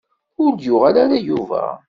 [0.43, 1.63] Ur d-yuɣal ara Yuba.